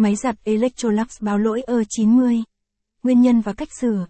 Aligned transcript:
Máy 0.00 0.16
giặt 0.16 0.34
Electrolux 0.44 1.22
báo 1.22 1.38
lỗi 1.38 1.62
E90. 1.66 2.42
Nguyên 3.02 3.20
nhân 3.20 3.40
và 3.40 3.52
cách 3.52 3.68
sửa. 3.80 4.06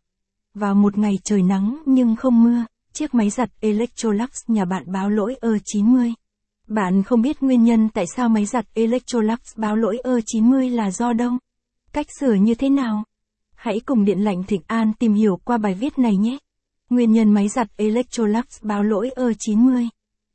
Vào 0.54 0.74
một 0.74 0.98
ngày 0.98 1.18
trời 1.24 1.42
nắng 1.42 1.82
nhưng 1.86 2.16
không 2.16 2.44
mưa, 2.44 2.64
chiếc 2.92 3.14
máy 3.14 3.30
giặt 3.30 3.50
Electrolux 3.60 4.30
nhà 4.48 4.64
bạn 4.64 4.92
báo 4.92 5.10
lỗi 5.10 5.36
E90. 5.40 6.12
Bạn 6.68 7.02
không 7.02 7.22
biết 7.22 7.42
nguyên 7.42 7.64
nhân 7.64 7.88
tại 7.88 8.04
sao 8.16 8.28
máy 8.28 8.46
giặt 8.46 8.64
Electrolux 8.74 9.38
báo 9.56 9.76
lỗi 9.76 9.98
E90 10.04 10.76
là 10.76 10.90
do 10.90 11.12
đâu? 11.12 11.32
Cách 11.92 12.06
sửa 12.20 12.34
như 12.34 12.54
thế 12.54 12.68
nào? 12.68 13.04
Hãy 13.54 13.80
cùng 13.80 14.04
Điện 14.04 14.24
lạnh 14.24 14.44
Thịnh 14.44 14.62
An 14.66 14.92
tìm 14.98 15.14
hiểu 15.14 15.40
qua 15.44 15.58
bài 15.58 15.74
viết 15.74 15.98
này 15.98 16.16
nhé. 16.16 16.38
Nguyên 16.90 17.12
nhân 17.12 17.32
máy 17.32 17.48
giặt 17.48 17.68
Electrolux 17.76 18.44
báo 18.62 18.82
lỗi 18.82 19.10
E90. 19.16 19.88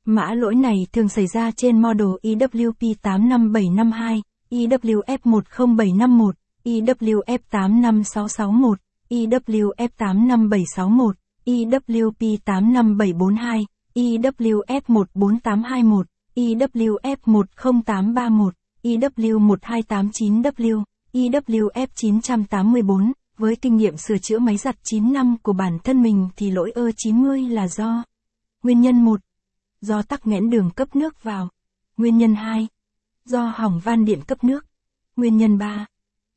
Mã 0.06 0.34
lỗi 0.34 0.56
này 0.56 0.88
thường 0.94 1.10
xảy 1.10 1.28
ra 1.28 1.52
trên 1.52 1.82
model 1.82 2.08
EWP85752, 2.24 4.22
IWF10751, 4.56 6.32
IWF85661, 6.66 8.76
IWF85761, 9.10 11.14
IWP85742, 11.46 13.66
IWF14821, 13.96 16.04
IWF10831, 16.36 18.52
IW 18.84 19.58
1289W, 19.58 20.84
IWF984 21.14 23.12
với 23.38 23.56
kinh 23.56 23.78
nghiệm 23.78 23.98
sửa 23.98 24.18
chữa 24.18 24.40
máy 24.40 24.58
giặt 24.58 24.76
9 24.84 25.14
năm 25.14 25.36
của 25.44 25.54
bản 25.54 25.80
thân 25.84 26.02
mình 26.02 26.30
thì 26.36 26.52
lỗi 26.52 26.72
E90 26.76 27.50
là 27.50 27.68
do 27.68 28.04
Nguyên 28.64 28.82
nhân 28.82 29.06
1. 29.06 29.20
Do 29.82 30.02
tắc 30.02 30.28
nghẽn 30.28 30.50
đường 30.50 30.70
cấp 30.76 30.96
nước 30.96 31.24
vào. 31.24 31.50
Nguyên 31.98 32.18
nhân 32.18 32.36
2. 32.36 32.68
Do 33.30 33.54
hỏng 33.56 33.80
van 33.84 34.06
điện 34.06 34.22
cấp 34.28 34.44
nước. 34.44 34.66
Nguyên 35.16 35.38
nhân 35.38 35.58
3. 35.58 35.86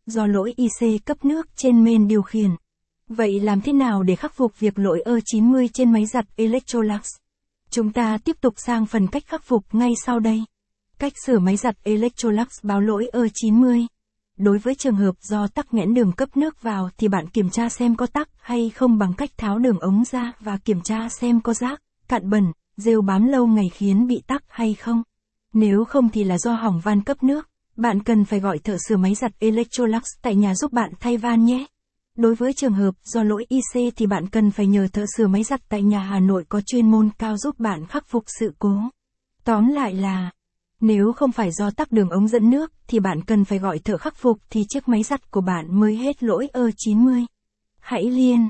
Do 0.07 0.27
lỗi 0.27 0.55
IC 0.57 1.05
cấp 1.05 1.25
nước 1.25 1.49
trên 1.57 1.85
main 1.85 2.09
điều 2.09 2.23
khiển. 2.23 2.51
Vậy 3.09 3.41
làm 3.41 3.61
thế 3.61 3.73
nào 3.73 4.03
để 4.03 4.17
khắc 4.17 4.35
phục 4.35 4.61
việc 4.61 4.79
lỗi 4.79 5.03
E90 5.05 5.69
trên 5.75 5.93
máy 5.93 6.07
giặt 6.07 6.25
Electrolux? 6.37 7.17
Chúng 7.71 7.93
ta 7.93 8.19
tiếp 8.25 8.37
tục 8.41 8.55
sang 8.57 8.87
phần 8.87 9.07
cách 9.07 9.23
khắc 9.27 9.45
phục 9.45 9.75
ngay 9.75 9.93
sau 10.05 10.21
đây. 10.21 10.45
Cách 10.99 11.13
sửa 11.27 11.39
máy 11.39 11.57
giặt 11.57 11.77
Electrolux 11.83 12.49
báo 12.63 12.81
lỗi 12.81 13.11
E90. 13.13 13.87
Đối 14.37 14.59
với 14.59 14.75
trường 14.75 14.97
hợp 14.97 15.15
do 15.21 15.47
tắc 15.47 15.75
nghẽn 15.75 15.95
đường 15.95 16.13
cấp 16.13 16.37
nước 16.37 16.63
vào 16.63 16.91
thì 16.99 17.09
bạn 17.09 17.29
kiểm 17.29 17.51
tra 17.51 17.69
xem 17.69 17.97
có 17.97 18.07
tắc 18.07 18.29
hay 18.41 18.71
không 18.71 18.99
bằng 18.99 19.13
cách 19.13 19.31
tháo 19.37 19.59
đường 19.59 19.79
ống 19.79 20.05
ra 20.11 20.33
và 20.41 20.57
kiểm 20.57 20.81
tra 20.81 21.09
xem 21.09 21.41
có 21.41 21.55
rác, 21.55 21.83
cặn 22.09 22.31
bẩn, 22.31 22.53
rêu 22.77 23.03
bám 23.03 23.27
lâu 23.27 23.47
ngày 23.47 23.69
khiến 23.69 24.07
bị 24.07 24.23
tắc 24.27 24.43
hay 24.49 24.75
không. 24.75 25.03
Nếu 25.53 25.85
không 25.85 26.09
thì 26.09 26.25
là 26.25 26.39
do 26.39 26.55
hỏng 26.55 26.81
van 26.81 27.03
cấp 27.03 27.23
nước, 27.23 27.49
bạn 27.77 28.03
cần 28.03 28.25
phải 28.25 28.41
gọi 28.41 28.59
thợ 28.59 28.77
sửa 28.89 28.97
máy 28.97 29.15
giặt 29.15 29.33
Electrolux 29.39 30.03
tại 30.23 30.35
nhà 30.35 30.55
giúp 30.55 30.73
bạn 30.73 30.91
thay 31.01 31.17
van 31.17 31.45
nhé. 31.45 31.67
Đối 32.17 32.35
với 32.35 32.53
trường 32.53 32.73
hợp 32.73 32.95
do 33.05 33.23
lỗi 33.23 33.47
IC 33.49 33.95
thì 33.97 34.07
bạn 34.07 34.29
cần 34.29 34.51
phải 34.51 34.67
nhờ 34.67 34.89
thợ 34.93 35.05
sửa 35.17 35.27
máy 35.27 35.43
giặt 35.43 35.61
tại 35.69 35.83
nhà 35.83 35.99
Hà 35.99 36.21
Nội 36.21 36.45
có 36.49 36.61
chuyên 36.67 36.91
môn 36.91 37.11
cao 37.19 37.37
giúp 37.37 37.59
bạn 37.59 37.87
khắc 37.87 38.07
phục 38.07 38.25
sự 38.27 38.53
cố. 38.59 38.81
Tóm 39.45 39.69
lại 39.69 39.95
là, 39.95 40.31
nếu 40.81 41.13
không 41.13 41.33
phải 41.33 41.51
do 41.53 41.71
tắc 41.71 41.93
đường 41.93 42.11
ống 42.11 42.29
dẫn 42.29 42.51
nước 42.51 42.73
thì 42.87 43.01
bạn 43.01 43.25
cần 43.25 43.45
phải 43.45 43.59
gọi 43.59 43.79
thợ 43.79 43.97
khắc 43.97 44.17
phục 44.17 44.39
thì 44.51 44.65
chiếc 44.69 44.89
máy 44.89 45.03
giặt 45.03 45.31
của 45.31 45.41
bạn 45.41 45.81
mới 45.81 45.97
hết 45.97 46.23
lỗi 46.23 46.49
e 46.53 46.61
ơ 46.61 46.71
90. 46.77 47.27
Hãy 47.81 48.11
liên 48.11 48.49